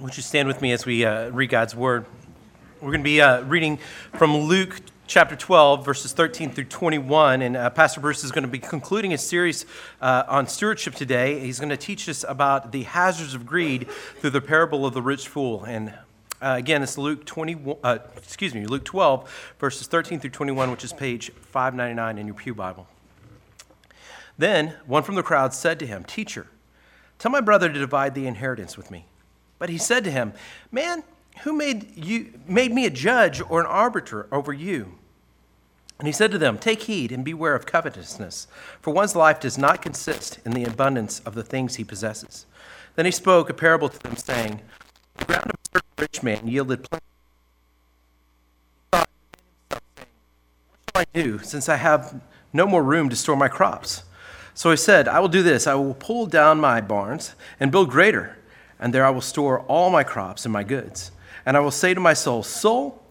[0.00, 2.04] Would you stand with me as we uh, read God's word?
[2.80, 3.78] We're going to be uh, reading
[4.14, 7.42] from Luke chapter 12, verses 13 through 21.
[7.42, 9.64] And uh, Pastor Bruce is going to be concluding a series
[10.00, 11.38] uh, on stewardship today.
[11.38, 13.88] He's going to teach us about the hazards of greed
[14.18, 15.62] through the parable of the rich fool.
[15.62, 15.90] And
[16.42, 20.82] uh, again, it's Luke 20, uh, excuse me, Luke 12, verses 13 through 21, which
[20.82, 22.88] is page 599 in your Pew Bible.
[24.36, 26.48] Then one from the crowd said to him, Teacher,
[27.20, 29.06] tell my brother to divide the inheritance with me.
[29.58, 30.32] But he said to him,
[30.70, 31.04] Man,
[31.42, 34.98] who made, you, made me a judge or an arbiter over you?
[35.98, 38.48] And he said to them, Take heed and beware of covetousness,
[38.80, 42.46] for one's life does not consist in the abundance of the things he possesses.
[42.96, 44.60] Then he spoke a parable to them, saying,
[45.16, 47.04] The ground of a certain rich man yielded plenty.
[48.90, 49.08] What
[50.94, 52.20] shall I do, since I have
[52.52, 54.02] no more room to store my crops?
[54.52, 57.90] So he said, I will do this I will pull down my barns and build
[57.90, 58.36] greater
[58.84, 61.10] and there I will store all my crops and my goods.
[61.46, 63.02] And I will say to my soul, Soul,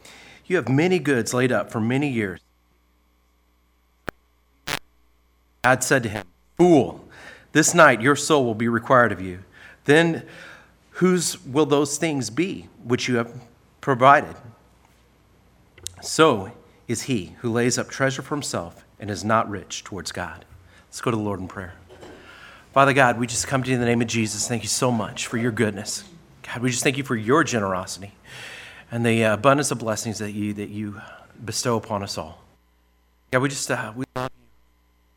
[0.45, 2.39] you have many goods laid up for many years.
[5.63, 7.03] God said to him, Fool,
[7.53, 9.39] this night your soul will be required of you.
[9.85, 10.27] Then
[10.91, 13.33] whose will those things be which you have
[13.81, 14.35] provided?
[16.03, 16.51] So
[16.87, 20.45] is he who lays up treasure for himself and is not rich towards God.
[20.85, 21.73] Let's go to the Lord in prayer.
[22.73, 24.47] Father God, we just come to you in the name of Jesus.
[24.47, 26.03] Thank you so much for your goodness.
[26.41, 28.13] God, we just thank you for your generosity
[28.91, 30.99] and the abundance of blessings that you, that you
[31.45, 32.41] bestow upon us all.
[33.29, 34.47] God, we just uh, we love you.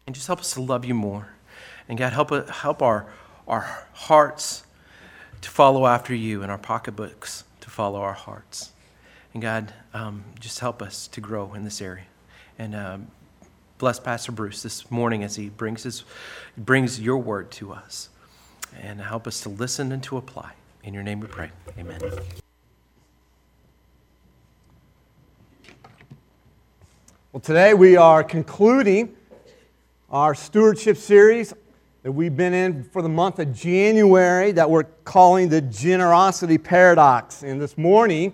[0.07, 1.31] And just help us to love you more.
[1.89, 3.07] And God, help, help our,
[3.49, 4.65] our hearts
[5.41, 8.73] to follow after you and our pocketbooks to follow our hearts.
[9.33, 12.05] And God, um, just help us to grow in this area.
[12.59, 13.07] And um,
[13.79, 16.05] bless Pastor Bruce this morning as he brings, his,
[16.57, 18.09] brings your word to us
[18.81, 20.53] and help us to listen and to apply.
[20.83, 21.51] In your name we pray.
[21.79, 22.01] Amen.
[27.33, 29.15] Well, today we are concluding
[30.11, 31.53] our stewardship series
[32.03, 37.43] that we've been in for the month of January that we're calling the generosity paradox.
[37.43, 38.33] And this morning,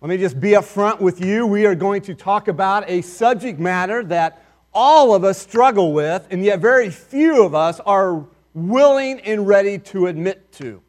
[0.00, 1.46] let me just be upfront with you.
[1.46, 4.44] We are going to talk about a subject matter that
[4.74, 8.24] all of us struggle with, and yet very few of us are
[8.54, 10.82] willing and ready to admit to.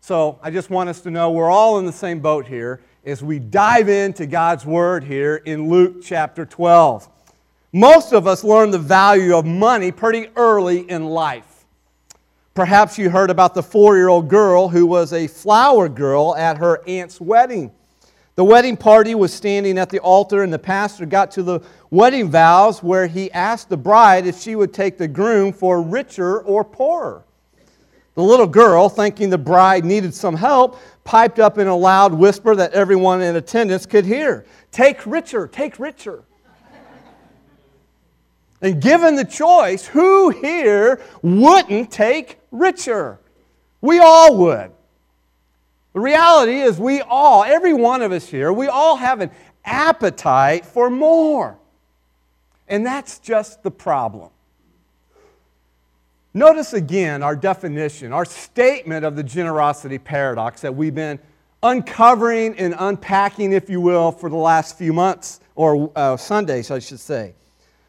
[0.00, 3.22] So I just want us to know we're all in the same boat here as
[3.22, 7.08] we dive into God's Word here in Luke chapter 12.
[7.72, 11.64] Most of us learn the value of money pretty early in life.
[12.54, 16.58] Perhaps you heard about the four year old girl who was a flower girl at
[16.58, 17.70] her aunt's wedding.
[18.40, 22.30] The wedding party was standing at the altar, and the pastor got to the wedding
[22.30, 26.64] vows where he asked the bride if she would take the groom for richer or
[26.64, 27.22] poorer.
[28.14, 32.56] The little girl, thinking the bride needed some help, piped up in a loud whisper
[32.56, 36.24] that everyone in attendance could hear Take richer, take richer.
[38.62, 43.20] and given the choice, who here wouldn't take richer?
[43.82, 44.72] We all would.
[45.92, 49.30] The reality is, we all, every one of us here, we all have an
[49.64, 51.58] appetite for more.
[52.68, 54.30] And that's just the problem.
[56.32, 61.18] Notice again our definition, our statement of the generosity paradox that we've been
[61.62, 66.78] uncovering and unpacking, if you will, for the last few months, or uh, Sundays, I
[66.78, 67.34] should say.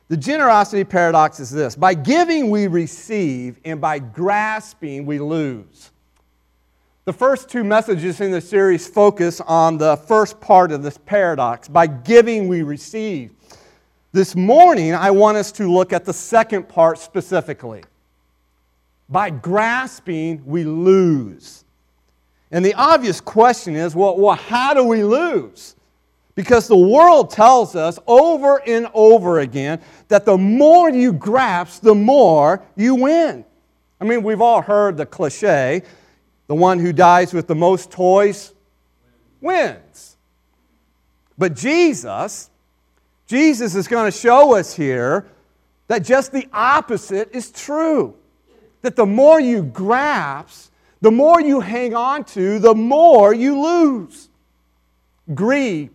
[0.07, 5.90] The generosity paradox is this by giving, we receive, and by grasping, we lose.
[7.03, 11.67] The first two messages in the series focus on the first part of this paradox.
[11.67, 13.31] By giving, we receive.
[14.11, 17.83] This morning, I want us to look at the second part specifically.
[19.09, 21.65] By grasping, we lose.
[22.51, 25.75] And the obvious question is well, well, how do we lose?
[26.35, 31.95] Because the world tells us over and over again that the more you grasp, the
[31.95, 33.43] more you win.
[33.99, 35.81] I mean, we've all heard the cliche
[36.47, 38.53] the one who dies with the most toys
[39.39, 40.17] wins.
[41.37, 42.49] But Jesus,
[43.27, 45.27] Jesus is going to show us here
[45.87, 48.15] that just the opposite is true.
[48.81, 50.71] That the more you grasp,
[51.01, 54.29] the more you hang on to, the more you lose.
[55.33, 55.89] Greed.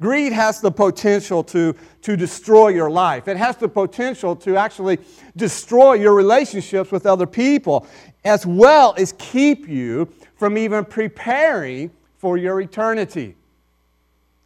[0.00, 3.26] Greed has the potential to, to destroy your life.
[3.26, 4.98] It has the potential to actually
[5.36, 7.86] destroy your relationships with other people
[8.24, 13.34] as well as keep you from even preparing for your eternity.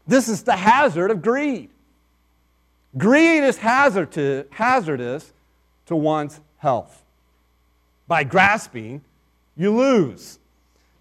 [0.07, 1.71] This is the hazard of greed.
[2.97, 5.33] Greed is hazard to, hazardous
[5.87, 7.03] to one's health.
[8.07, 9.03] By grasping,
[9.57, 10.39] you lose.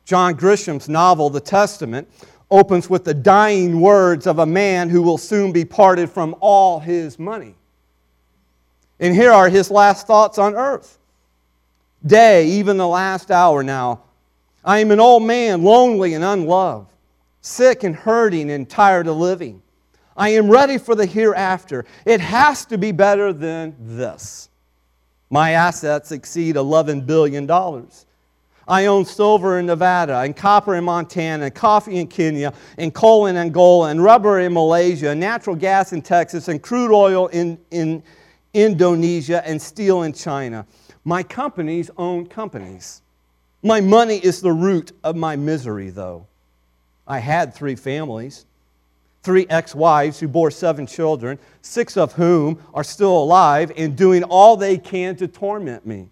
[0.05, 2.09] John Grisham's novel, The Testament,
[2.49, 6.79] opens with the dying words of a man who will soon be parted from all
[6.79, 7.55] his money.
[8.99, 10.99] And here are his last thoughts on earth.
[12.05, 14.01] Day, even the last hour now,
[14.65, 16.91] I am an old man, lonely and unloved,
[17.41, 19.61] sick and hurting and tired of living.
[20.17, 21.85] I am ready for the hereafter.
[22.05, 24.49] It has to be better than this.
[25.29, 27.49] My assets exceed $11 billion.
[28.67, 33.27] I own silver in Nevada, and copper in Montana, and coffee in Kenya, and coal
[33.27, 37.57] in Angola, and rubber in Malaysia, and natural gas in Texas, and crude oil in,
[37.71, 38.03] in
[38.53, 40.65] Indonesia, and steel in China.
[41.03, 43.01] My companies own companies.
[43.63, 46.27] My money is the root of my misery, though.
[47.07, 48.45] I had three families,
[49.23, 54.23] three ex wives who bore seven children, six of whom are still alive and doing
[54.23, 56.09] all they can to torment me.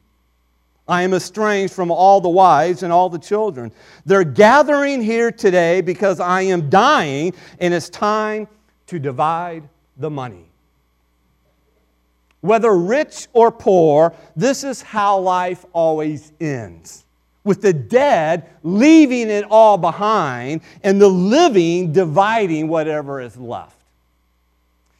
[0.88, 3.71] I am estranged from all the wives and all the children.
[4.06, 8.47] They're gathering here today because I am dying and it's time
[8.88, 10.48] to divide the money.
[12.41, 17.06] Whether rich or poor, this is how life always ends.
[17.44, 23.75] With the dead leaving it all behind and the living dividing whatever is left.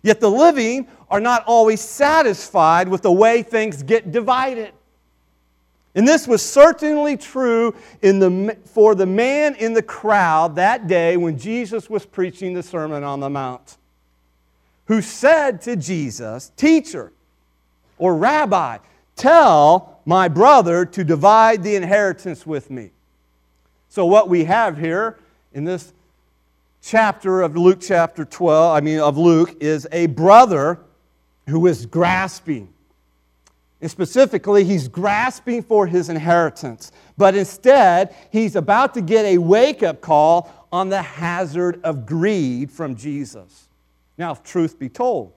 [0.02, 4.72] Yet the living are not always satisfied with the way things get divided.
[5.96, 11.18] And this was certainly true in the, for the man in the crowd that day
[11.18, 13.78] when Jesus was preaching the Sermon on the Mount,
[14.86, 17.12] who said to Jesus, Teacher
[18.00, 18.80] or Rabbi,
[19.16, 22.90] tell my brother to divide the inheritance with me.
[23.90, 25.20] So, what we have here
[25.54, 25.94] in this
[26.82, 30.80] chapter of Luke chapter 12, I mean, of Luke, is a brother
[31.48, 32.74] who is grasping
[33.82, 36.92] and specifically, he's grasping for his inheritance.
[37.18, 42.70] But instead, he's about to get a wake up call on the hazard of greed
[42.72, 43.70] from Jesus.
[44.18, 45.32] Now, if truth be told,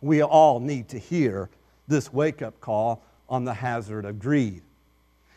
[0.00, 1.48] we all need to hear
[1.88, 4.62] this wake up call on the hazard of greed.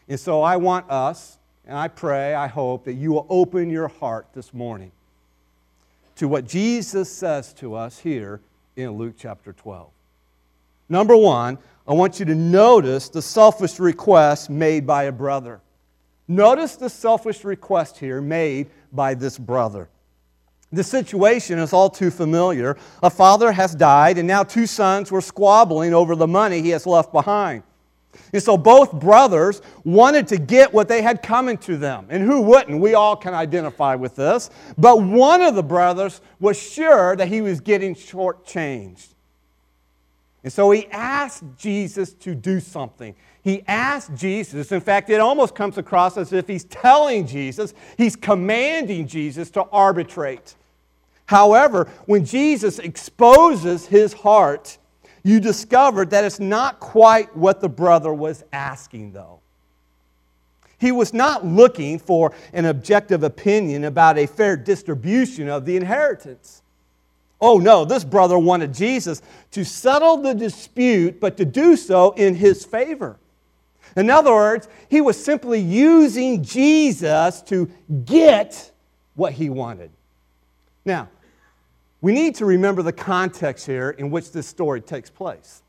[0.08, 3.88] And so I want us, and I pray, I hope, that you will open your
[3.88, 4.92] heart this morning
[6.18, 8.40] to what Jesus says to us here
[8.76, 9.90] in Luke chapter 12.
[10.88, 11.58] Number one,
[11.88, 15.62] I want you to notice the selfish request made by a brother.
[16.28, 19.90] Notice the selfish request here made by this brother.
[20.76, 22.78] The situation is all too familiar.
[23.02, 26.86] A father has died, and now two sons were squabbling over the money he has
[26.86, 27.64] left behind.
[28.34, 32.08] And so both brothers wanted to get what they had coming to them.
[32.10, 32.80] And who wouldn't?
[32.80, 34.50] We all can identify with this.
[34.78, 39.08] But one of the brothers was sure that he was getting shortchanged.
[40.44, 43.16] And so he asked Jesus to do something.
[43.44, 48.16] He asked Jesus, in fact, it almost comes across as if he's telling Jesus, he's
[48.16, 50.56] commanding Jesus to arbitrate.
[51.26, 54.78] However, when Jesus exposes his heart,
[55.24, 59.40] you discover that it's not quite what the brother was asking, though.
[60.78, 66.62] He was not looking for an objective opinion about a fair distribution of the inheritance.
[67.42, 69.22] Oh no, this brother wanted Jesus
[69.52, 73.18] to settle the dispute, but to do so in his favor.
[73.96, 77.70] In other words, he was simply using Jesus to
[78.04, 78.72] get
[79.16, 79.90] what he wanted.
[80.84, 81.10] Now,
[82.02, 85.64] we need to remember the context here in which this story takes place.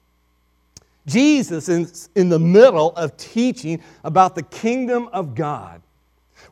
[1.07, 5.81] Jesus is in the middle of teaching about the kingdom of God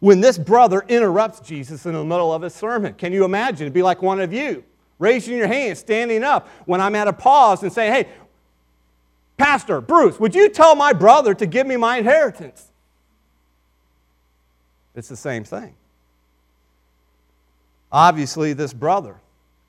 [0.01, 2.95] when this brother interrupts Jesus in the middle of his sermon.
[2.95, 3.63] Can you imagine?
[3.65, 4.65] It'd be like one of you
[4.99, 8.09] raising your hand, standing up when I'm at a pause and saying, hey,
[9.37, 12.71] Pastor Bruce, would you tell my brother to give me my inheritance?
[14.95, 15.75] It's the same thing.
[17.91, 19.17] Obviously, this brother,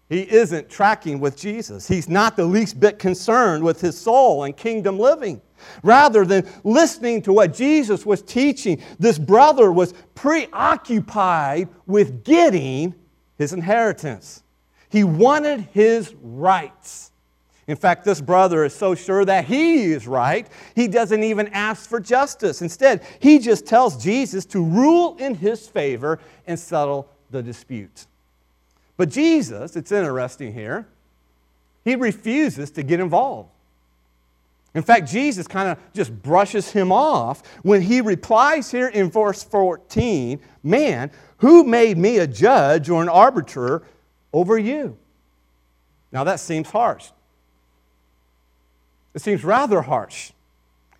[0.10, 1.88] he isn't tracking with Jesus.
[1.88, 5.42] He's not the least bit concerned with his soul and kingdom living.
[5.82, 12.94] Rather than listening to what Jesus was teaching, this brother was preoccupied with getting
[13.38, 14.44] his inheritance.
[14.90, 17.12] He wanted his rights.
[17.68, 21.90] In fact, this brother is so sure that he is right, he doesn't even ask
[21.90, 22.62] for justice.
[22.62, 28.06] Instead, he just tells Jesus to rule in his favor and settle the dispute.
[28.98, 30.88] But Jesus, it's interesting here,
[31.84, 33.50] he refuses to get involved.
[34.74, 39.44] In fact, Jesus kind of just brushes him off when he replies here in verse
[39.44, 43.84] 14 Man, who made me a judge or an arbiter
[44.34, 44.98] over you.
[46.12, 47.10] Now that seems harsh.
[49.14, 50.32] It seems rather harsh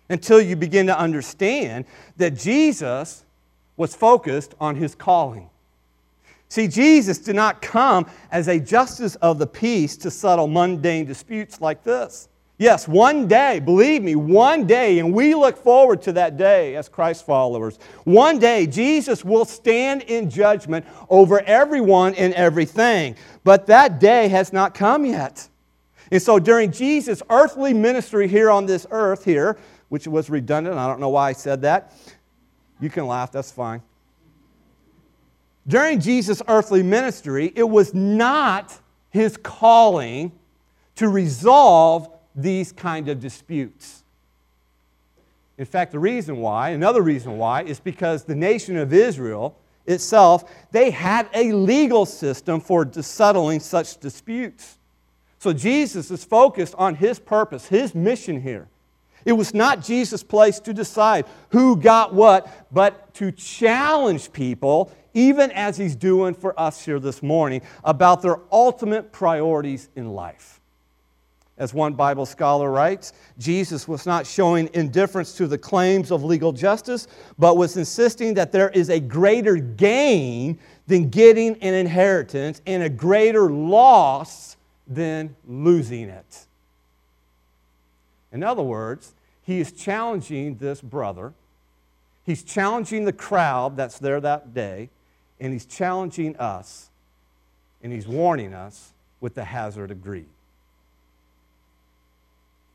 [0.08, 1.84] until you begin to understand
[2.16, 3.24] that Jesus
[3.76, 5.50] was focused on his calling.
[6.48, 11.60] See, Jesus did not come as a justice of the peace to settle mundane disputes
[11.60, 12.28] like this.
[12.58, 16.88] Yes, one day, believe me, one day, and we look forward to that day as
[16.88, 17.78] Christ followers.
[18.04, 23.16] One day, Jesus will stand in judgment over everyone and everything.
[23.44, 25.46] But that day has not come yet.
[26.10, 29.58] And so during Jesus' earthly ministry here on this earth, here,
[29.90, 31.92] which was redundant, I don't know why I said that.
[32.80, 33.82] You can laugh, that's fine.
[35.68, 38.78] During Jesus' earthly ministry, it was not
[39.10, 40.32] his calling
[40.96, 44.02] to resolve these kind of disputes.
[45.58, 49.56] In fact, the reason why, another reason why, is because the nation of Israel
[49.86, 54.78] itself, they had a legal system for settling such disputes.
[55.38, 58.68] So Jesus is focused on his purpose, his mission here.
[59.24, 65.50] It was not Jesus' place to decide who got what, but to challenge people, even
[65.52, 70.60] as he's doing for us here this morning, about their ultimate priorities in life.
[71.58, 76.52] As one Bible scholar writes, Jesus was not showing indifference to the claims of legal
[76.52, 77.08] justice,
[77.38, 82.90] but was insisting that there is a greater gain than getting an inheritance and a
[82.90, 86.46] greater loss than losing it.
[88.32, 91.32] In other words, he is challenging this brother.
[92.26, 94.90] He's challenging the crowd that's there that day,
[95.40, 96.90] and he's challenging us,
[97.82, 100.28] and he's warning us with the hazard of greed.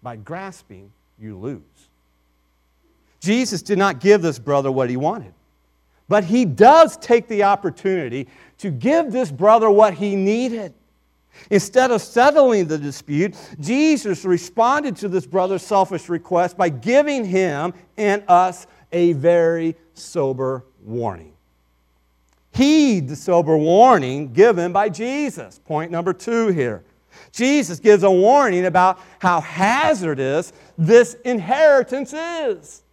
[0.03, 1.62] By grasping, you lose.
[3.20, 5.34] Jesus did not give this brother what he wanted,
[6.10, 8.27] but he does take the opportunity
[8.58, 10.74] to give this brother what he needed.
[11.50, 17.74] Instead of settling the dispute, Jesus responded to this brother's selfish request by giving him
[17.98, 21.34] and us a very sober warning.
[22.53, 25.60] Heed the sober warning given by Jesus.
[25.60, 26.84] Point number two here.
[27.31, 32.84] Jesus gives a warning about how hazardous this inheritance is.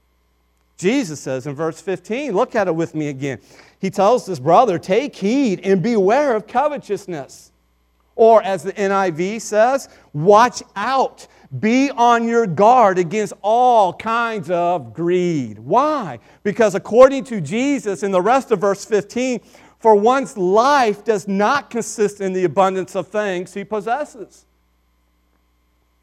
[0.76, 3.40] Jesus says in verse 15, look at it with me again.
[3.80, 7.52] He tells this brother, Take heed and beware of covetousness.
[8.14, 11.28] Or, as the NIV says, watch out.
[11.60, 15.58] Be on your guard against all kinds of greed.
[15.58, 16.18] Why?
[16.42, 19.40] Because according to Jesus in the rest of verse 15,
[19.78, 24.44] for one's life does not consist in the abundance of things he possesses.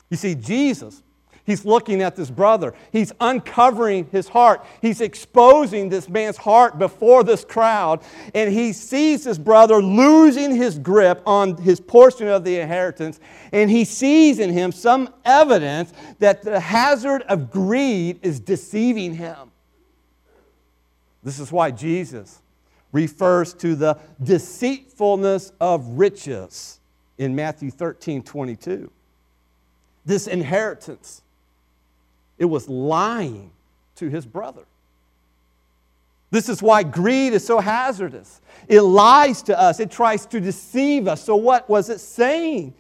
[0.09, 1.03] You see, Jesus,
[1.45, 2.73] he's looking at this brother.
[2.91, 4.65] He's uncovering his heart.
[4.81, 8.01] He's exposing this man's heart before this crowd.
[8.33, 13.19] And he sees this brother losing his grip on his portion of the inheritance.
[13.51, 19.51] And he sees in him some evidence that the hazard of greed is deceiving him.
[21.23, 22.41] This is why Jesus
[22.91, 26.79] refers to the deceitfulness of riches
[27.17, 28.89] in Matthew 13 22.
[30.05, 31.21] This inheritance,
[32.37, 33.51] it was lying
[33.95, 34.63] to his brother.
[36.31, 38.41] This is why greed is so hazardous.
[38.67, 41.23] It lies to us, it tries to deceive us.
[41.23, 42.73] So, what was it saying?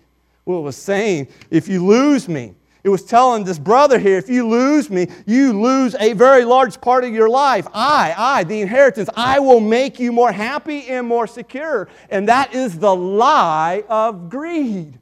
[0.45, 4.29] Well, it was saying, if you lose me, it was telling this brother here, if
[4.29, 7.65] you lose me, you lose a very large part of your life.
[7.73, 11.87] I, I, the inheritance, I will make you more happy and more secure.
[12.11, 14.99] And that is the lie of greed.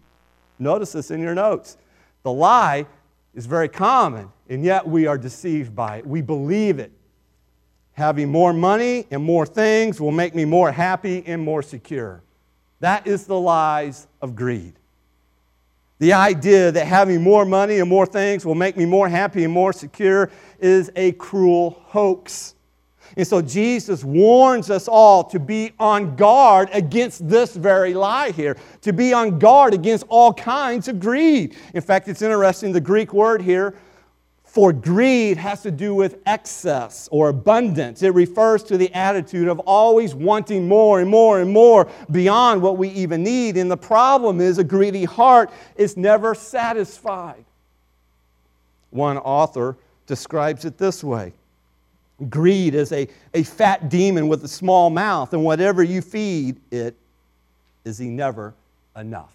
[0.60, 1.78] Notice this in your notes.
[2.24, 2.86] The lie
[3.34, 6.08] is very common, and yet we are deceived by it.
[6.08, 6.92] We believe it.
[7.94, 12.24] Having more money and more things will make me more happy and more secure.
[12.80, 14.74] That is the lies of greed.
[16.00, 19.54] The idea that having more money and more things will make me more happy and
[19.54, 22.56] more secure is a cruel hoax.
[23.16, 28.58] And so Jesus warns us all to be on guard against this very lie here,
[28.82, 31.56] to be on guard against all kinds of greed.
[31.74, 33.76] In fact, it's interesting, the Greek word here
[34.54, 38.04] for greed has to do with excess or abundance.
[38.04, 42.78] It refers to the attitude of always wanting more and more and more beyond what
[42.78, 43.58] we even need.
[43.58, 47.46] And the problem is, a greedy heart is never satisfied.
[48.92, 51.34] One author describes it this way
[52.30, 56.96] Greed is a, a fat demon with a small mouth, and whatever you feed it
[57.86, 58.54] is he never
[58.96, 59.34] enough.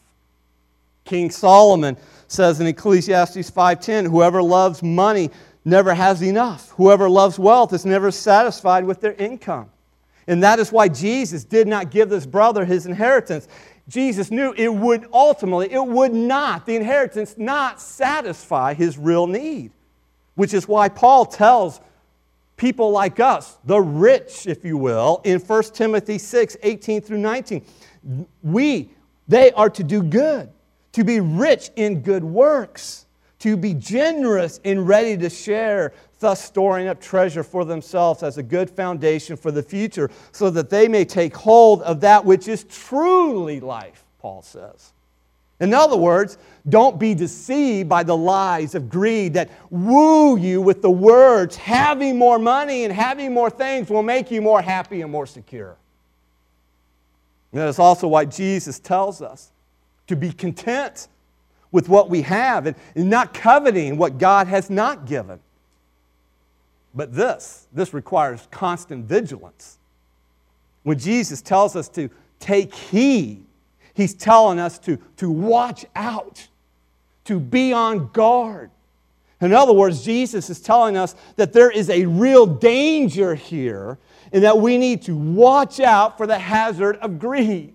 [1.05, 1.97] King Solomon
[2.29, 5.31] says in Ecclesiastes 5:10, whoever loves money
[5.65, 6.71] never has enough.
[6.77, 9.71] Whoever loves wealth is never satisfied with their income.
[10.27, 13.49] And that is why Jesus did not give this brother his inheritance.
[13.89, 19.73] Jesus knew it would ultimately, it would not, the inheritance not satisfy his real need.
[20.35, 21.81] Which is why Paul tells
[22.59, 27.65] people like us, the rich, if you will, in 1 Timothy 6 18 through 19.
[28.43, 28.91] We,
[29.27, 30.51] they are to do good,
[30.93, 33.07] to be rich in good works,
[33.39, 38.43] to be generous and ready to share, thus storing up treasure for themselves as a
[38.43, 42.65] good foundation for the future, so that they may take hold of that which is
[42.65, 44.93] truly life, Paul says.
[45.61, 46.39] In other words,
[46.69, 52.17] don't be deceived by the lies of greed that woo you with the words, having
[52.17, 55.77] more money and having more things will make you more happy and more secure.
[57.53, 59.51] And that is also why Jesus tells us
[60.07, 61.09] to be content
[61.73, 65.41] with what we have and not coveting what God has not given.
[66.95, 69.79] But this, this requires constant vigilance.
[70.83, 73.45] When Jesus tells us to take heed,
[73.99, 76.47] he's telling us to, to watch out,
[77.25, 78.71] to be on guard.
[79.41, 83.99] In other words, Jesus is telling us that there is a real danger here
[84.33, 87.75] and that we need to watch out for the hazard of greed.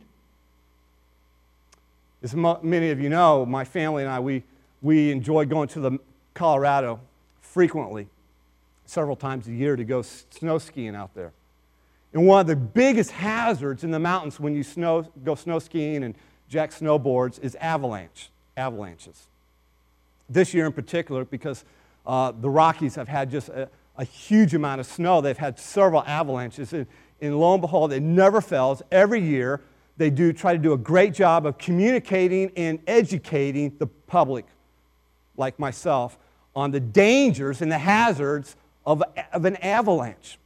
[2.22, 4.44] As many of you know, my family and I, we,
[4.82, 6.00] we enjoy going to the
[6.34, 7.02] Colorado
[7.42, 8.08] frequently,
[8.86, 11.34] several times a year to go snow skiing out there.
[12.14, 16.04] And one of the biggest hazards in the mountains when you snow, go snow skiing
[16.04, 16.16] and
[16.48, 19.28] jack snowboards is avalanche, avalanches.
[20.30, 21.66] This year in particular, because
[22.06, 23.68] uh, the Rockies have had just a,
[23.98, 26.74] a, huge amount of snow, they've had several avalanches.
[26.74, 26.86] And,
[27.22, 28.82] and lo and behold, it never fails.
[28.92, 29.62] Every year,
[29.98, 34.46] they do try to do a great job of communicating and educating the public,
[35.38, 36.18] like myself,
[36.56, 38.56] on the dangers and the hazards
[38.86, 39.02] of,
[39.32, 40.38] of an avalanche.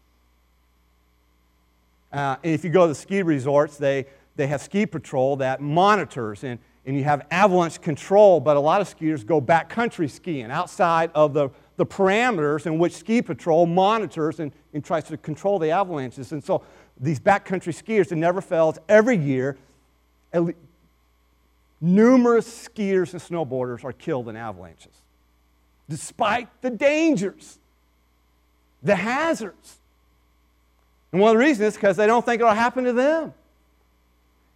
[2.17, 4.07] Uh, and if you go to the ski resorts, they,
[4.37, 6.57] they have ski patrol that monitors and,
[6.87, 11.35] and you have avalanche control, but a lot of skiers go backcountry skiing outside of
[11.35, 16.31] the, the parameters in which ski patrol monitors and, and tries to control the avalanches.
[16.31, 16.63] And so
[16.99, 19.55] these backcountry skiers, it never fails, every year,
[21.79, 25.03] numerous skiers and snowboarders are killed in avalanches,
[25.87, 27.59] despite the dangers,
[28.81, 29.77] the hazards.
[31.11, 33.33] And one of the reasons is because they don't think it'll happen to them.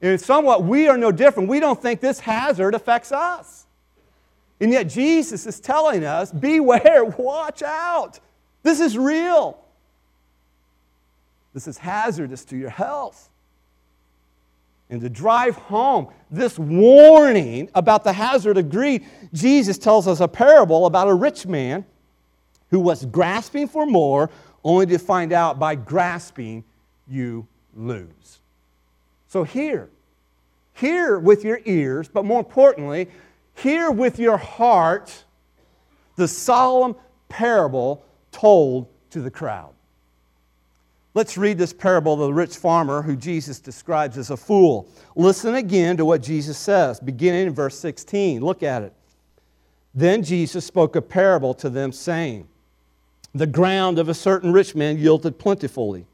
[0.01, 1.47] And somewhat, we are no different.
[1.47, 3.65] We don't think this hazard affects us.
[4.59, 8.19] And yet, Jesus is telling us beware, watch out.
[8.63, 9.57] This is real.
[11.53, 13.29] This is hazardous to your health.
[14.89, 20.27] And to drive home this warning about the hazard of greed, Jesus tells us a
[20.27, 21.85] parable about a rich man
[22.71, 24.29] who was grasping for more,
[24.63, 26.63] only to find out by grasping
[27.07, 28.39] you lose.
[29.27, 29.89] So, hear.
[30.73, 33.09] Hear with your ears, but more importantly,
[33.53, 35.25] hear with your heart
[36.15, 36.95] the solemn
[37.29, 39.73] parable told to the crowd.
[41.13, 44.89] Let's read this parable of the rich farmer who Jesus describes as a fool.
[45.15, 48.41] Listen again to what Jesus says, beginning in verse 16.
[48.41, 48.93] Look at it.
[49.93, 52.47] Then Jesus spoke a parable to them, saying,
[53.33, 56.05] The ground of a certain rich man yielded plentifully.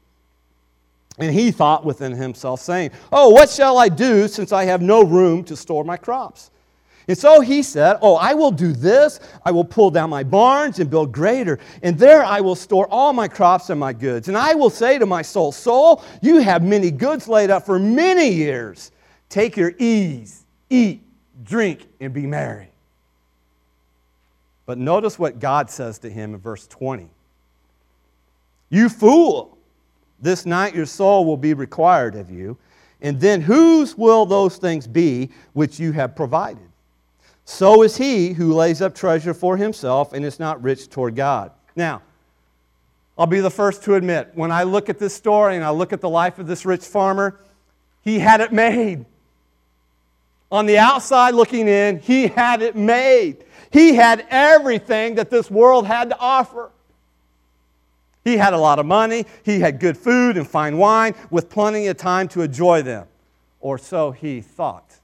[1.18, 5.02] And he thought within himself, saying, Oh, what shall I do since I have no
[5.02, 6.50] room to store my crops?
[7.08, 9.18] And so he said, Oh, I will do this.
[9.44, 11.58] I will pull down my barns and build greater.
[11.82, 14.28] And there I will store all my crops and my goods.
[14.28, 17.78] And I will say to my soul, Soul, you have many goods laid up for
[17.78, 18.92] many years.
[19.30, 21.02] Take your ease, eat,
[21.42, 22.67] drink, and be merry.
[24.68, 27.08] But notice what God says to him in verse 20
[28.68, 29.56] You fool,
[30.20, 32.58] this night your soul will be required of you.
[33.00, 36.68] And then whose will those things be which you have provided?
[37.46, 41.50] So is he who lays up treasure for himself and is not rich toward God.
[41.74, 42.02] Now,
[43.16, 45.94] I'll be the first to admit, when I look at this story and I look
[45.94, 47.40] at the life of this rich farmer,
[48.02, 49.06] he had it made.
[50.50, 53.44] On the outside looking in, he had it made.
[53.70, 56.70] He had everything that this world had to offer.
[58.24, 61.86] He had a lot of money, he had good food and fine wine, with plenty
[61.86, 63.06] of time to enjoy them.
[63.60, 64.98] Or so he thought.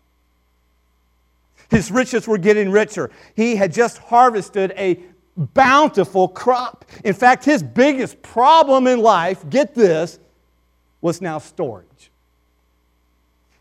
[1.70, 3.10] His riches were getting richer.
[3.34, 5.00] He had just harvested a
[5.36, 6.84] bountiful crop.
[7.02, 10.18] In fact, his biggest problem in life, get this,
[11.00, 12.10] was now storage.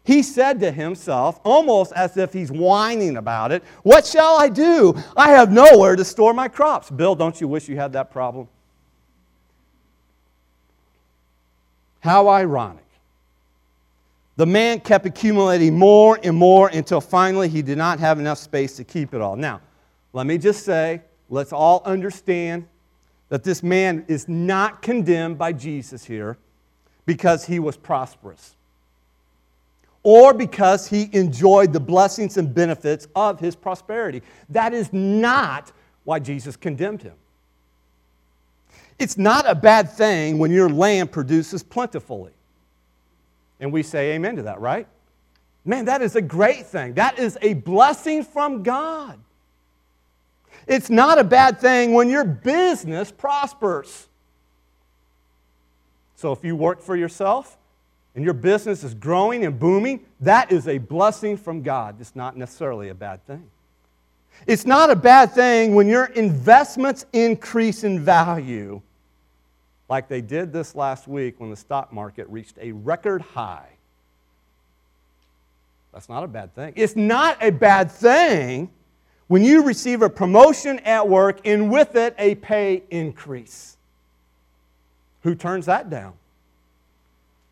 [0.05, 4.95] He said to himself, almost as if he's whining about it, What shall I do?
[5.15, 6.89] I have nowhere to store my crops.
[6.89, 8.49] Bill, don't you wish you had that problem?
[12.01, 12.83] How ironic.
[14.35, 18.75] The man kept accumulating more and more until finally he did not have enough space
[18.77, 19.37] to keep it all.
[19.37, 19.61] Now,
[20.11, 22.67] let me just say, let's all understand
[23.29, 26.37] that this man is not condemned by Jesus here
[27.05, 28.55] because he was prosperous
[30.03, 34.21] or because he enjoyed the blessings and benefits of his prosperity.
[34.49, 35.71] That is not
[36.03, 37.13] why Jesus condemned him.
[38.99, 42.33] It's not a bad thing when your land produces plentifully.
[43.59, 44.87] And we say amen to that, right?
[45.65, 46.93] Man, that is a great thing.
[46.95, 49.17] That is a blessing from God.
[50.67, 54.07] It's not a bad thing when your business prospers.
[56.15, 57.57] So if you work for yourself
[58.15, 61.95] and your business is growing and booming, that is a blessing from God.
[61.99, 63.49] It's not necessarily a bad thing.
[64.45, 68.81] It's not a bad thing when your investments increase in value,
[69.89, 73.69] like they did this last week when the stock market reached a record high.
[75.93, 76.73] That's not a bad thing.
[76.75, 78.71] It's not a bad thing
[79.27, 83.77] when you receive a promotion at work and with it a pay increase.
[85.21, 86.13] Who turns that down?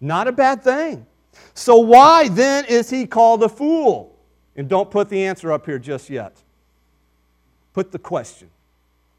[0.02, 1.06] Not a bad thing.
[1.54, 4.18] So, why then is he called a fool?
[4.56, 6.36] And don't put the answer up here just yet.
[7.74, 8.50] Put the question.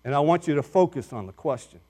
[0.05, 1.81] And I want you to focus on the question.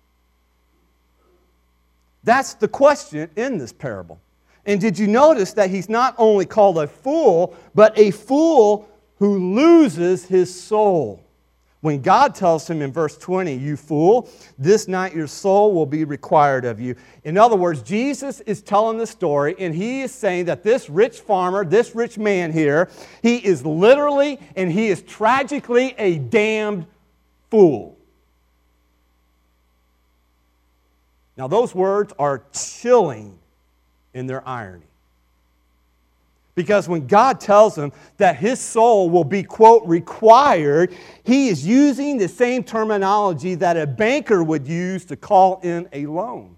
[2.22, 4.20] That's the question in this parable.
[4.64, 9.54] And did you notice that he's not only called a fool, but a fool who
[9.54, 11.21] loses his soul?
[11.82, 16.04] When God tells him in verse 20, You fool, this night your soul will be
[16.04, 16.94] required of you.
[17.24, 21.18] In other words, Jesus is telling the story, and he is saying that this rich
[21.18, 22.88] farmer, this rich man here,
[23.20, 26.86] he is literally and he is tragically a damned
[27.50, 27.98] fool.
[31.36, 33.36] Now, those words are chilling
[34.14, 34.86] in their irony.
[36.54, 42.18] Because when God tells him that his soul will be, quote, required, he is using
[42.18, 46.56] the same terminology that a banker would use to call in a loan.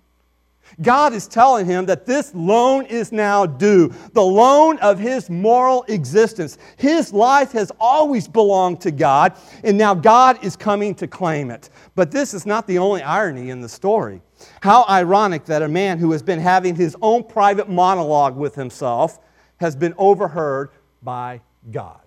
[0.82, 5.84] God is telling him that this loan is now due, the loan of his moral
[5.88, 6.58] existence.
[6.76, 11.70] His life has always belonged to God, and now God is coming to claim it.
[11.94, 14.20] But this is not the only irony in the story.
[14.62, 19.20] How ironic that a man who has been having his own private monologue with himself
[19.64, 20.68] has been overheard
[21.02, 21.40] by
[21.72, 21.98] God.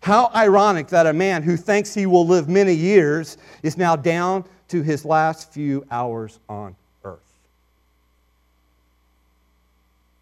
[0.00, 4.46] How ironic that a man who thinks he will live many years is now down
[4.68, 7.20] to his last few hours on earth.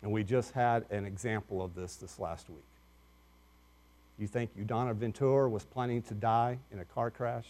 [0.02, 2.58] And we just had an example of this this last week.
[4.18, 7.46] You think Udana Ventura was planning to die in a car crash?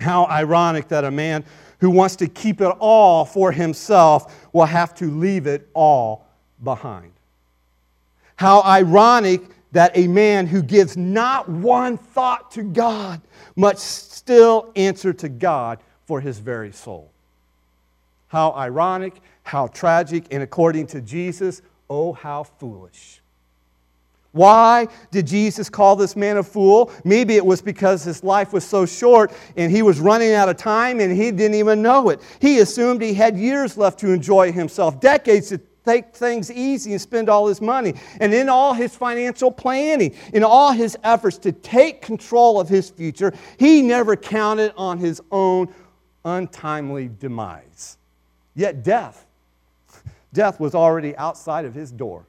[0.00, 1.44] How ironic that a man
[1.80, 6.26] who wants to keep it all for himself will have to leave it all
[6.62, 7.12] behind.
[8.36, 13.20] How ironic that a man who gives not one thought to God
[13.56, 17.10] must still answer to God for his very soul.
[18.28, 23.15] How ironic, how tragic, and according to Jesus, oh, how foolish.
[24.36, 26.92] Why did Jesus call this man a fool?
[27.04, 30.58] Maybe it was because his life was so short and he was running out of
[30.58, 32.20] time and he didn't even know it.
[32.38, 37.00] He assumed he had years left to enjoy himself, decades to take things easy and
[37.00, 37.94] spend all his money.
[38.20, 42.90] And in all his financial planning, in all his efforts to take control of his
[42.90, 45.74] future, he never counted on his own
[46.26, 47.96] untimely demise.
[48.54, 49.24] Yet death,
[50.34, 52.26] death was already outside of his door.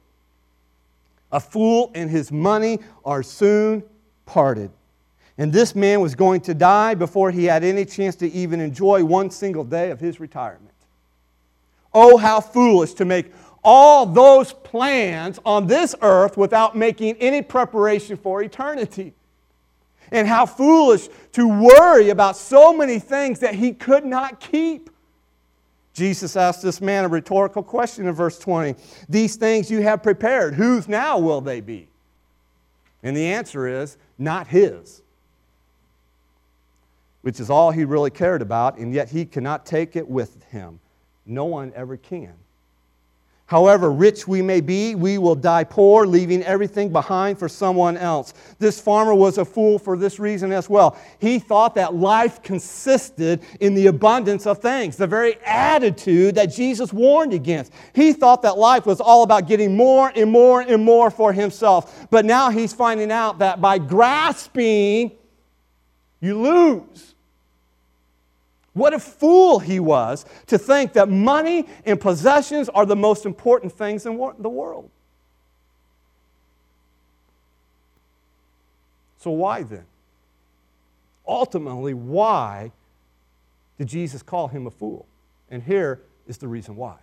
[1.30, 3.82] A fool and his money are soon
[4.26, 4.70] parted.
[5.36, 9.04] And this man was going to die before he had any chance to even enjoy
[9.04, 10.74] one single day of his retirement.
[11.94, 18.16] Oh, how foolish to make all those plans on this earth without making any preparation
[18.16, 19.14] for eternity.
[20.10, 24.90] And how foolish to worry about so many things that he could not keep.
[25.98, 28.76] Jesus asked this man a rhetorical question in verse 20
[29.08, 31.88] These things you have prepared, whose now will they be?
[33.02, 35.02] And the answer is, not his,
[37.22, 40.78] which is all he really cared about, and yet he cannot take it with him.
[41.26, 42.34] No one ever can.
[43.48, 48.34] However rich we may be, we will die poor, leaving everything behind for someone else.
[48.58, 50.98] This farmer was a fool for this reason as well.
[51.18, 56.92] He thought that life consisted in the abundance of things, the very attitude that Jesus
[56.92, 57.72] warned against.
[57.94, 62.06] He thought that life was all about getting more and more and more for himself.
[62.10, 65.12] But now he's finding out that by grasping,
[66.20, 67.14] you lose.
[68.78, 73.72] What a fool he was to think that money and possessions are the most important
[73.72, 74.88] things in the world.
[79.18, 79.84] So, why then?
[81.26, 82.70] Ultimately, why
[83.78, 85.06] did Jesus call him a fool?
[85.50, 86.96] And here is the reason why.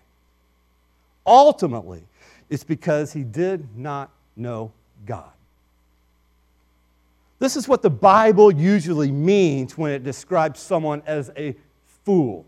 [1.28, 2.04] Ultimately,
[2.50, 4.72] it's because he did not know
[5.06, 5.32] God.
[7.40, 11.56] This is what the Bible usually means when it describes someone as a
[12.06, 12.46] fool.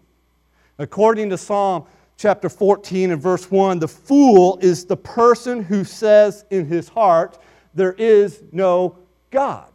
[0.77, 1.85] According to Psalm
[2.17, 7.37] chapter 14 and verse 1, the fool is the person who says in his heart,
[7.73, 8.97] There is no
[9.31, 9.69] God.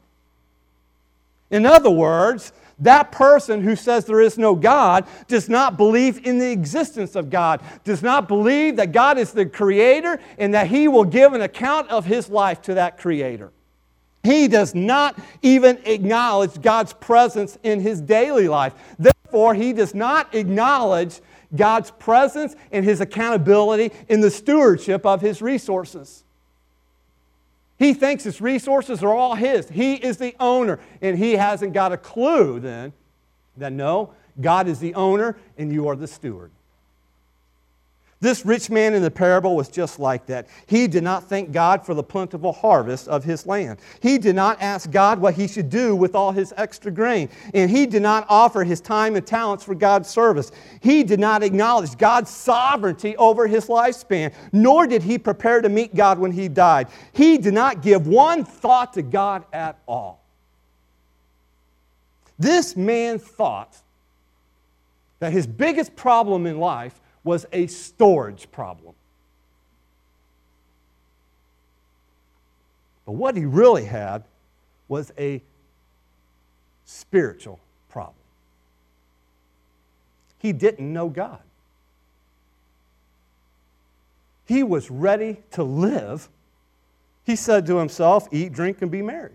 [1.51, 6.39] In other words, that person who says there is no God does not believe in
[6.39, 10.89] the existence of God, does not believe that God is the creator and that he
[10.89, 13.53] will give an account of his life to that creator.
[14.25, 18.73] He does not even acknowledge God's presence in his daily life.
[19.33, 21.23] Therefore, he does not acknowledge
[21.57, 26.23] God's presence and his accountability in the stewardship of his resources.
[27.79, 29.71] He thinks his resources are all his.
[29.71, 32.93] He is the owner, and he hasn't got a clue then
[33.57, 36.51] that no, God is the owner and you are the steward.
[38.23, 40.47] This rich man in the parable was just like that.
[40.67, 43.81] He did not thank God for the plentiful harvest of his land.
[44.01, 47.29] He did not ask God what he should do with all his extra grain.
[47.53, 50.53] And he did not offer his time and talents for God's service.
[50.81, 55.93] He did not acknowledge God's sovereignty over his lifespan, nor did he prepare to meet
[55.93, 56.87] God when he died.
[57.13, 60.23] He did not give one thought to God at all.
[62.39, 63.77] This man thought
[65.19, 68.95] that his biggest problem in life was a storage problem.
[73.07, 74.25] But what he really had
[74.89, 75.43] was a
[76.85, 78.15] spiritual problem.
[80.39, 81.41] He didn't know God.
[84.47, 86.29] He was ready to live.
[87.25, 89.33] He said to himself, Eat, drink, and be merry.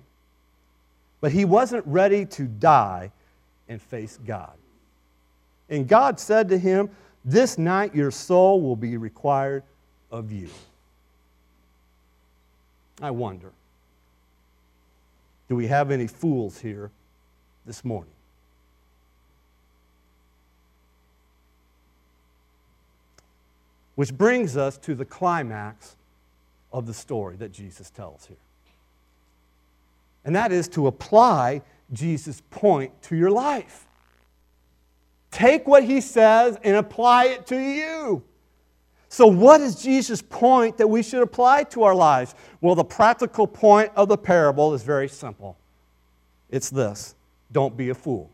[1.22, 3.12] But he wasn't ready to die
[3.68, 4.54] and face God.
[5.70, 6.90] And God said to him,
[7.28, 9.62] this night your soul will be required
[10.10, 10.50] of you.
[13.02, 13.52] I wonder
[15.50, 16.92] do we have any fools here
[17.66, 18.12] this morning?
[23.96, 25.96] Which brings us to the climax
[26.72, 28.38] of the story that Jesus tells here.
[30.24, 31.62] And that is to apply
[31.94, 33.87] Jesus' point to your life.
[35.38, 38.24] Take what he says and apply it to you.
[39.08, 42.34] So, what is Jesus' point that we should apply to our lives?
[42.60, 45.56] Well, the practical point of the parable is very simple
[46.50, 47.14] it's this
[47.52, 48.32] don't be a fool.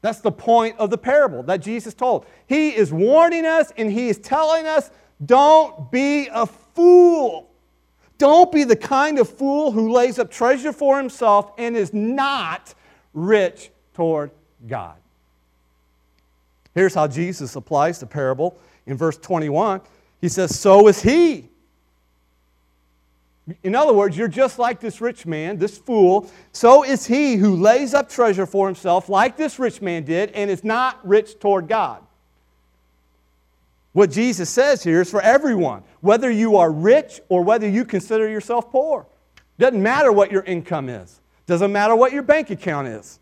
[0.00, 2.24] That's the point of the parable that Jesus told.
[2.46, 4.92] He is warning us and he is telling us
[5.26, 7.50] don't be a fool.
[8.16, 12.74] Don't be the kind of fool who lays up treasure for himself and is not
[13.12, 14.30] rich toward
[14.66, 14.96] God.
[16.74, 19.80] Here's how Jesus applies the parable in verse 21.
[20.20, 21.48] He says, So is he.
[23.62, 26.30] In other words, you're just like this rich man, this fool.
[26.52, 30.50] So is he who lays up treasure for himself, like this rich man did, and
[30.50, 32.02] is not rich toward God.
[33.92, 38.28] What Jesus says here is for everyone, whether you are rich or whether you consider
[38.28, 39.06] yourself poor.
[39.58, 43.18] Doesn't matter what your income is, doesn't matter what your bank account is.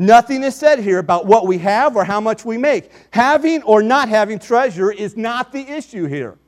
[0.00, 2.90] Nothing is said here about what we have or how much we make.
[3.10, 6.38] Having or not having treasure is not the issue here.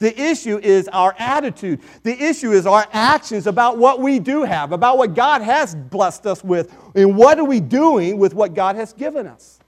[0.00, 1.82] The issue is our attitude.
[2.02, 6.26] The issue is our actions about what we do have, about what God has blessed
[6.26, 9.60] us with, and what are we doing with what God has given us.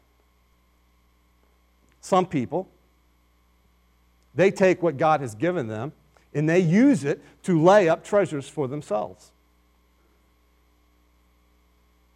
[2.00, 2.68] Some people,
[4.34, 5.92] they take what God has given them
[6.34, 9.30] and they use it to lay up treasures for themselves.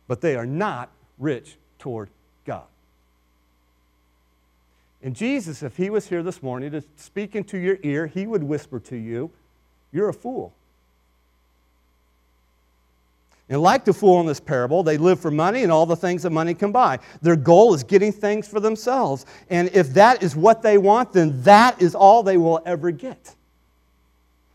[0.09, 0.91] But they are not
[1.23, 2.11] rich toward
[2.45, 2.65] God.
[5.03, 8.43] And Jesus, if he was here this morning to speak into your ear, he would
[8.43, 9.31] whisper to you,
[9.93, 10.53] You're a fool.
[13.49, 16.23] And like the fool in this parable, they live for money and all the things
[16.23, 17.01] that money can buy.
[17.21, 19.27] Their goal is getting things for themselves.
[19.51, 23.35] And if that is what they want, then that is all they will ever get.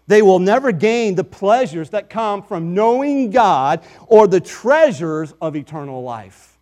[0.08, 5.56] They will never gain the pleasures that come from knowing God or the treasures of
[5.56, 6.57] eternal life.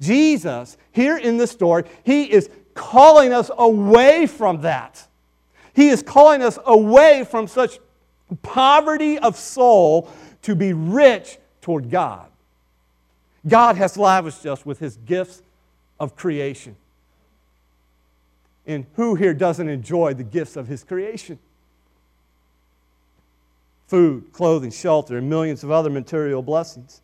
[0.00, 5.06] Jesus, here in this story, he is calling us away from that.
[5.74, 7.78] He is calling us away from such
[8.42, 10.10] poverty of soul
[10.42, 12.28] to be rich toward God.
[13.46, 15.42] God has lavished us with his gifts
[16.00, 16.76] of creation.
[18.66, 21.38] And who here doesn't enjoy the gifts of his creation?
[23.86, 27.00] food, clothing, shelter, and millions of other material blessings.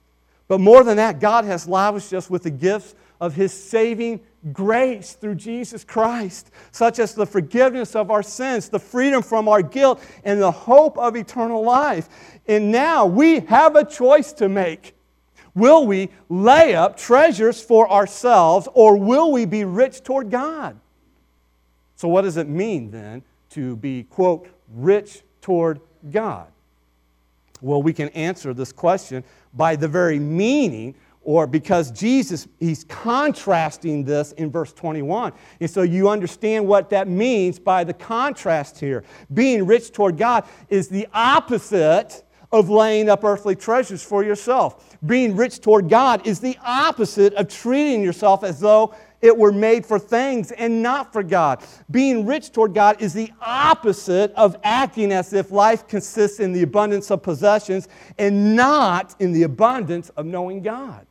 [0.53, 4.21] But more than that, God has lavished us with the gifts of His saving
[4.53, 9.63] grace through Jesus Christ, such as the forgiveness of our sins, the freedom from our
[9.63, 12.11] guilt, and the hope of eternal life.
[12.47, 14.95] And now we have a choice to make.
[15.55, 20.79] Will we lay up treasures for ourselves or will we be rich toward God?
[21.97, 26.52] So, what does it mean then to be, quote, rich toward God?
[27.63, 30.95] Well, we can answer this question by the very meaning
[31.25, 35.33] or because Jesus, he's contrasting this in verse 21.
[35.61, 39.05] And so you understand what that means by the contrast here.
[39.33, 44.97] Being rich toward God is the opposite of laying up earthly treasures for yourself.
[45.07, 49.87] Being rich toward God is the opposite of treating yourself as though it were made
[49.87, 51.65] for things and not for God.
[51.91, 56.63] Being rich toward God is the opposite of acting as if life consists in the
[56.63, 61.07] abundance of possessions and not in the abundance of knowing God.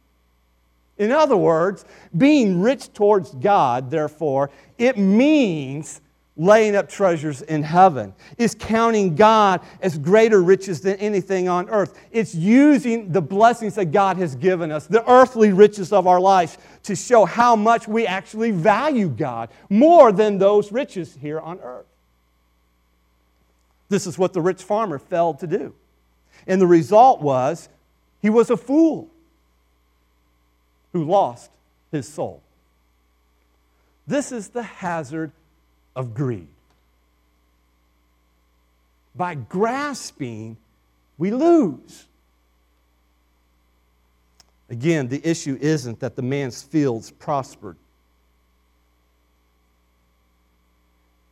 [0.98, 6.02] In other words, being rich towards God, therefore, it means
[6.38, 8.14] laying up treasures in heaven.
[8.38, 12.00] It's counting God as greater riches than anything on earth.
[12.12, 16.58] It's using the blessings that God has given us, the earthly riches of our life,
[16.84, 21.86] to show how much we actually value God more than those riches here on earth.
[23.90, 25.76] This is what the rich farmer failed to do.
[26.48, 27.68] And the result was
[28.22, 29.10] he was a fool
[30.94, 31.52] who lost
[31.92, 32.42] his soul.
[34.08, 35.32] This is the hazard
[35.96, 36.48] of greed.
[39.16, 40.58] By grasping,
[41.18, 42.08] we lose.
[44.70, 47.76] Again, the issue isn't that the man's fields prospered.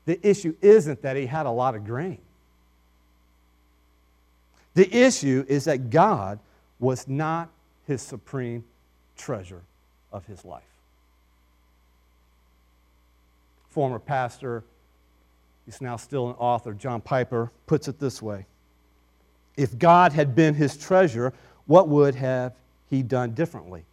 [0.05, 2.19] The issue isn't that he had a lot of grain.
[4.73, 6.39] The issue is that God
[6.79, 7.49] was not
[7.85, 8.63] his supreme
[9.17, 9.61] treasure
[10.11, 10.63] of his life.
[13.69, 14.63] Former pastor,
[15.65, 18.45] he's now still an author, John Piper, puts it this way
[19.55, 21.33] If God had been his treasure,
[21.65, 22.53] what would have
[22.89, 23.85] he done differently?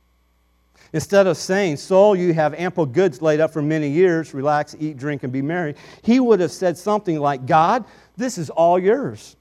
[0.93, 4.97] Instead of saying, Soul, you have ample goods laid up for many years, relax, eat,
[4.97, 7.85] drink, and be merry, he would have said something like, God,
[8.17, 9.37] this is all yours.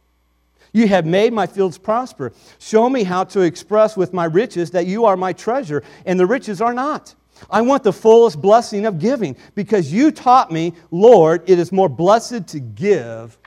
[0.74, 2.34] You have made my fields prosper.
[2.60, 6.26] Show me how to express with my riches that you are my treasure, and the
[6.26, 7.16] riches are not.
[7.50, 11.90] I want the fullest blessing of giving because you taught me, Lord, it is more
[11.90, 13.38] blessed to give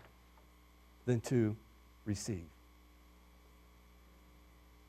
[1.07, 1.57] than to
[2.05, 2.45] receive.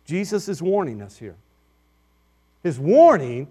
[0.06, 1.36] Jesus is warning us here.
[2.64, 3.48] His warning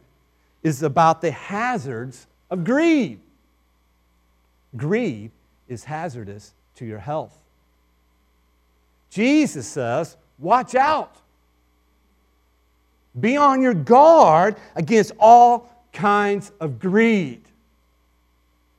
[0.63, 3.21] is about the hazards of greed.
[4.77, 5.31] Greed
[5.69, 7.37] is hazardous to your health.
[9.11, 11.17] Jesus says, Watch out.
[13.21, 17.43] Be on your guard against all kinds of greed.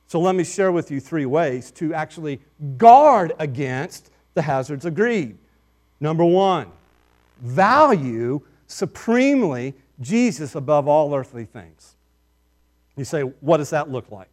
[0.06, 2.40] So, let me share with you three ways to actually
[2.76, 5.36] guard against the hazards of greed.
[6.00, 6.66] Number one,
[7.40, 11.94] value supremely Jesus above all earthly things.
[12.96, 14.30] You say, what does that look like?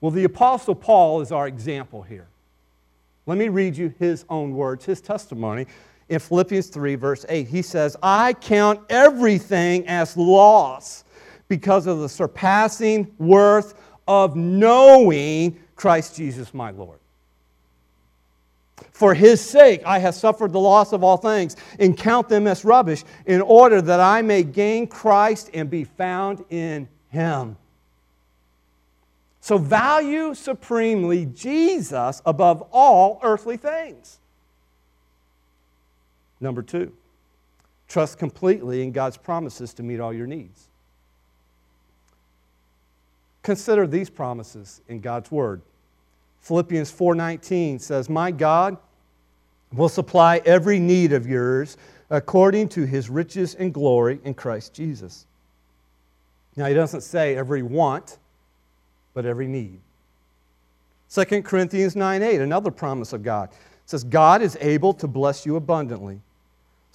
[0.00, 2.26] Well, the Apostle Paul is our example here.
[3.26, 5.66] Let me read you his own words, his testimony
[6.08, 7.46] in Philippians 3, verse 8.
[7.46, 11.04] He says, I count everything as loss
[11.48, 13.74] because of the surpassing worth
[14.06, 16.98] of knowing Christ Jesus my Lord.
[18.92, 22.64] For his sake, I have suffered the loss of all things and count them as
[22.64, 27.56] rubbish in order that I may gain Christ and be found in him.
[29.40, 34.18] So, value supremely Jesus above all earthly things.
[36.44, 36.92] Number two,
[37.88, 40.68] trust completely in God's promises to meet all your needs.
[43.42, 45.62] Consider these promises in God's word.
[46.40, 48.76] Philippians 4:19 says, "My God
[49.72, 51.78] will supply every need of yours
[52.10, 55.24] according to his riches and glory in Christ Jesus."
[56.56, 58.18] Now he doesn't say every want,
[59.14, 59.80] but every need.
[61.08, 63.48] 2 Corinthians 9:8, another promise of God,
[63.86, 66.20] says, "God is able to bless you abundantly."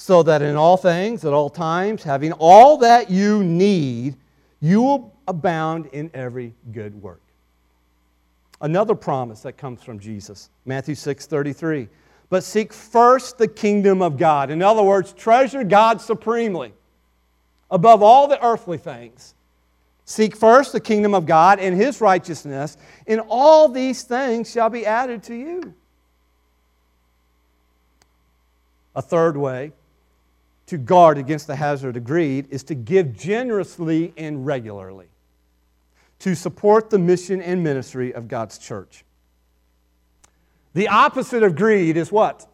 [0.02, 4.16] So that in all things, at all times, having all that you need,
[4.62, 7.22] you will abound in every good work.
[8.62, 11.90] Another promise that comes from Jesus, Matthew 6 33.
[12.30, 14.50] But seek first the kingdom of God.
[14.50, 16.72] In other words, treasure God supremely
[17.70, 19.36] above all the earthly things.
[20.06, 24.86] Seek first the kingdom of God and his righteousness, and all these things shall be
[24.86, 25.74] added to you.
[28.96, 29.74] A third way
[30.70, 35.08] to guard against the hazard of greed is to give generously and regularly
[36.20, 39.04] to support the mission and ministry of God's church.
[40.76, 42.48] The opposite of greed is what?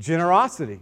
[0.00, 0.80] Generosity.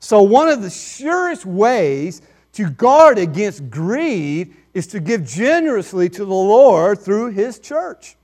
[0.00, 2.22] So, one of the surest ways
[2.54, 8.16] to guard against greed is to give generously to the Lord through His church.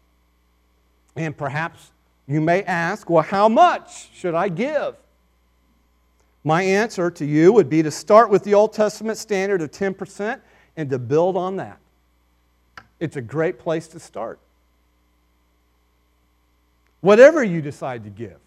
[1.14, 1.92] And perhaps
[2.26, 4.96] you may ask, well, how much should I give?
[6.44, 10.40] My answer to you would be to start with the Old Testament standard of 10%
[10.76, 11.78] and to build on that.
[13.00, 14.38] It's a great place to start.
[17.00, 18.38] Whatever you decide to give,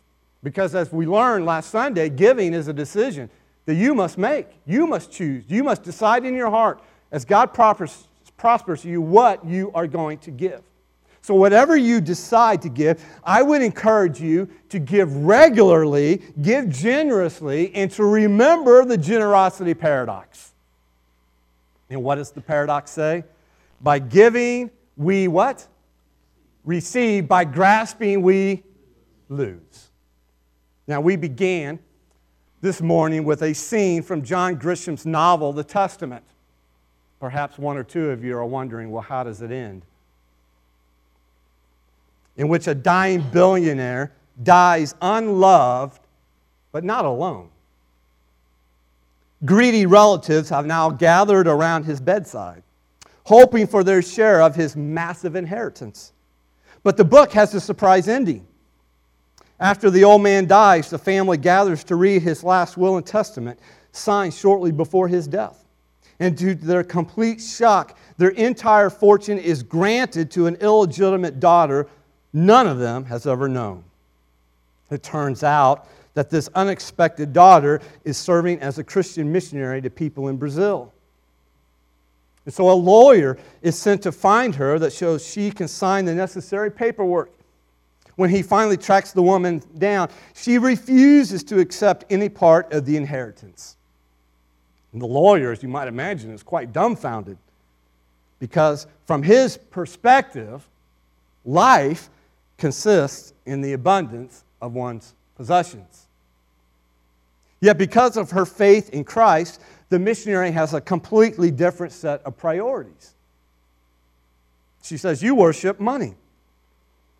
[0.43, 3.29] because as we learned last Sunday, giving is a decision
[3.65, 4.47] that you must make.
[4.65, 5.43] You must choose.
[5.47, 6.81] You must decide in your heart,
[7.11, 10.61] as God prospers, you, what you are going to give.
[11.23, 17.73] So, whatever you decide to give, I would encourage you to give regularly, give generously,
[17.75, 20.51] and to remember the generosity paradox.
[21.91, 23.23] And what does the paradox say?
[23.81, 25.67] By giving, we what?
[26.65, 27.27] Receive.
[27.27, 28.63] By grasping, we
[29.29, 29.89] lose.
[30.87, 31.79] Now, we began
[32.61, 36.23] this morning with a scene from John Grisham's novel, The Testament.
[37.19, 39.83] Perhaps one or two of you are wondering, well, how does it end?
[42.37, 44.11] In which a dying billionaire
[44.43, 45.99] dies unloved,
[46.71, 47.49] but not alone.
[49.43, 52.63] Greedy relatives have now gathered around his bedside,
[53.23, 56.13] hoping for their share of his massive inheritance.
[56.83, 58.45] But the book has a surprise ending.
[59.59, 63.59] After the old man dies, the family gathers to read his last will and testament,
[63.91, 65.65] signed shortly before his death.
[66.19, 71.87] And to their complete shock, their entire fortune is granted to an illegitimate daughter
[72.33, 73.83] none of them has ever known.
[74.89, 80.27] It turns out that this unexpected daughter is serving as a Christian missionary to people
[80.27, 80.93] in Brazil.
[82.45, 86.13] And so a lawyer is sent to find her that shows she can sign the
[86.13, 87.31] necessary paperwork.
[88.15, 92.97] When he finally tracks the woman down, she refuses to accept any part of the
[92.97, 93.77] inheritance.
[94.91, 97.37] And the lawyer, as you might imagine, is quite dumbfounded
[98.39, 100.67] because, from his perspective,
[101.45, 102.09] life
[102.61, 106.05] consists in the abundance of one's possessions.
[107.59, 109.59] Yet, because of her faith in Christ,
[109.89, 113.15] the missionary has a completely different set of priorities.
[114.83, 116.13] She says, You worship money.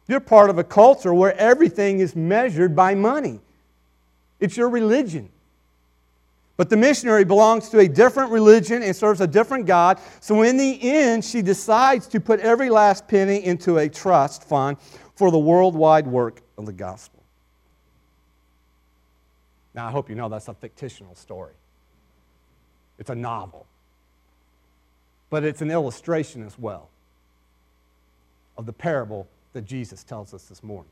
[0.07, 3.39] You're part of a culture where everything is measured by money,
[4.39, 5.29] it's your religion.
[6.57, 9.97] But the missionary belongs to a different religion and serves a different God.
[10.19, 14.77] So, in the end, she decides to put every last penny into a trust fund
[15.21, 17.21] for the worldwide work of the gospel.
[19.75, 21.53] Now, I hope you know that's a fictional story,
[22.97, 23.67] it's a novel,
[25.29, 26.89] but it's an illustration as well
[28.57, 30.89] of the parable that Jesus tells us this morning.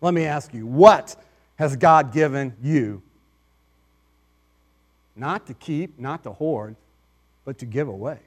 [0.00, 1.14] Let me ask you, what
[1.60, 3.02] has God given you?
[5.14, 6.74] Not to keep, not to hoard,
[7.44, 8.18] but to give away.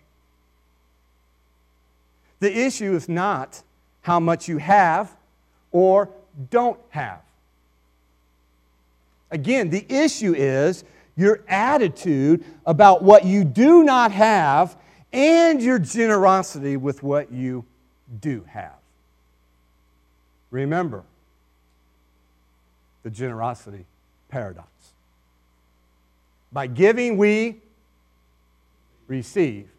[2.40, 3.64] The issue is not
[4.02, 5.16] how much you have
[5.72, 6.10] or
[6.50, 7.22] don't have.
[9.30, 10.84] Again, the issue is
[11.16, 14.76] your attitude about what you do not have
[15.14, 17.66] and your generosity with what you
[18.20, 18.76] do have.
[20.52, 21.04] Remember
[23.04, 23.86] the generosity
[24.30, 24.68] paradox.
[26.52, 27.62] By giving, we
[29.08, 29.70] receive.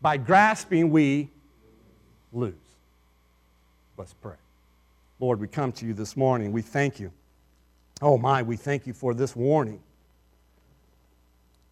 [0.00, 1.30] By grasping, we
[2.32, 2.54] lose.
[3.96, 4.36] Let's pray.
[5.20, 6.52] Lord, we come to you this morning.
[6.52, 7.12] We thank you.
[8.02, 9.80] Oh my, we thank you for this warning.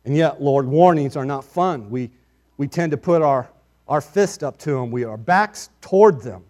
[0.04, 1.90] And yet, Lord, warnings are not fun.
[1.90, 2.10] We,
[2.56, 3.48] we tend to put our,
[3.88, 6.44] our fist up to them, we are backs toward them.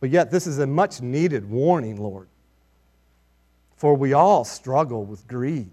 [0.00, 2.28] But yet, this is a much needed warning, Lord.
[3.76, 5.70] For we all struggle with greed.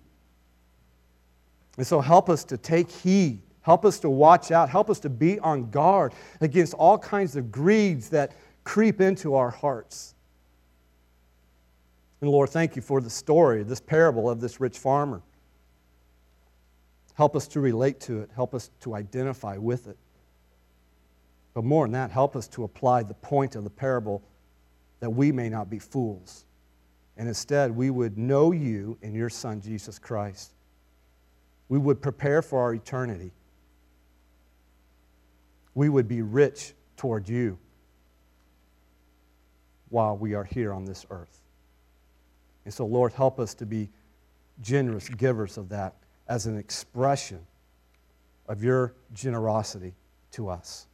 [1.77, 4.69] And so, help us to take heed Help us to watch out.
[4.69, 8.31] Help us to be on guard against all kinds of greeds that
[8.63, 10.15] creep into our hearts.
[12.21, 15.21] And Lord, thank you for the story, this parable of this rich farmer.
[17.15, 19.97] Help us to relate to it, help us to identify with it.
[21.53, 24.23] But more than that, help us to apply the point of the parable
[25.01, 26.45] that we may not be fools.
[27.17, 30.53] And instead, we would know you and your Son, Jesus Christ.
[31.67, 33.33] We would prepare for our eternity
[35.77, 37.59] we would be rich toward you.
[39.89, 41.39] while we are here on this earth.
[42.65, 43.89] And so, Lord, help us to be
[44.61, 45.93] generous givers of that
[46.27, 47.39] as an expression
[48.49, 49.93] of your generosity
[50.31, 50.87] to us.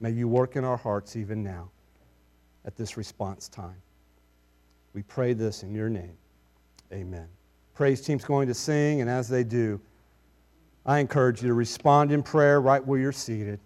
[0.00, 1.70] May you work in our hearts even now
[2.64, 3.82] at this response time.
[4.94, 6.16] We pray this in your name.
[6.92, 7.28] Amen.
[7.74, 9.78] Praise team's going to sing, and as they do,
[10.86, 13.60] I encourage you to respond in prayer right where you're seated.